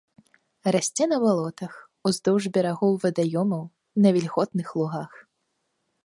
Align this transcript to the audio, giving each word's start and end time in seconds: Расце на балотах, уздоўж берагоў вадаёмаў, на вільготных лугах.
Расце 0.75 1.03
на 1.11 1.17
балотах, 1.23 1.73
уздоўж 2.09 2.43
берагоў 2.55 2.93
вадаёмаў, 3.03 3.61
на 4.05 4.09
вільготных 4.15 4.67
лугах. 4.81 5.11